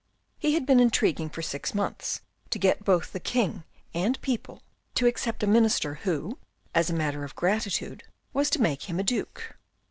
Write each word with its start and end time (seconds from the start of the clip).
He 0.39 0.55
had 0.55 0.65
been 0.65 0.79
intriguing 0.79 1.29
for 1.29 1.43
six 1.43 1.75
months 1.75 2.21
to 2.49 2.57
get 2.57 2.83
both 2.83 3.11
the 3.11 3.19
king 3.19 3.65
and 3.93 4.19
people 4.23 4.63
to 4.95 5.05
accept 5.05 5.43
a 5.43 5.45
minister 5.45 5.93
who, 6.01 6.39
as 6.73 6.89
a 6.89 6.93
matter 6.95 7.23
of 7.23 7.35
gratitude, 7.35 8.03
was 8.33 8.49
to 8.49 8.61
make 8.63 8.89
him 8.89 8.99
a 8.99 9.03
Duke. 9.03 9.57